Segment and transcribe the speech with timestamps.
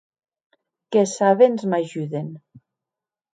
[0.91, 2.29] Qu’es sabents m’ajuden.